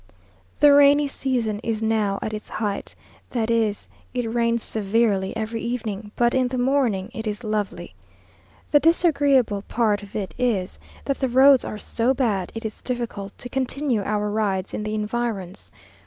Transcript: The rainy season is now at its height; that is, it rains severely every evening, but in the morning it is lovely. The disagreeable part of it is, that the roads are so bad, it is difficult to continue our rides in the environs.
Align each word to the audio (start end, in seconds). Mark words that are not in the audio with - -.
The 0.59 0.73
rainy 0.73 1.07
season 1.07 1.59
is 1.59 1.83
now 1.83 2.17
at 2.23 2.33
its 2.33 2.49
height; 2.49 2.95
that 3.29 3.51
is, 3.51 3.87
it 4.15 4.33
rains 4.33 4.63
severely 4.63 5.37
every 5.37 5.61
evening, 5.61 6.11
but 6.15 6.33
in 6.33 6.47
the 6.47 6.57
morning 6.57 7.11
it 7.13 7.27
is 7.27 7.43
lovely. 7.43 7.93
The 8.71 8.79
disagreeable 8.79 9.61
part 9.61 10.01
of 10.01 10.15
it 10.15 10.33
is, 10.39 10.79
that 11.05 11.19
the 11.19 11.29
roads 11.29 11.63
are 11.63 11.77
so 11.77 12.15
bad, 12.15 12.51
it 12.55 12.65
is 12.65 12.81
difficult 12.81 13.37
to 13.37 13.47
continue 13.47 14.01
our 14.01 14.31
rides 14.31 14.73
in 14.73 14.81
the 14.81 14.95
environs. 14.95 15.71